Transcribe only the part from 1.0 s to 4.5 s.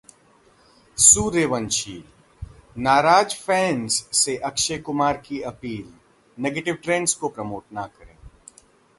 सूर्यवंशी: नाराज फैंस से